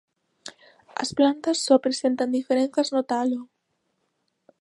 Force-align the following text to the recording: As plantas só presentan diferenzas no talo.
As 1.01 1.09
plantas 1.17 1.57
só 1.65 1.75
presentan 1.85 2.33
diferenzas 2.37 2.87
no 2.95 3.01
talo. 3.11 3.39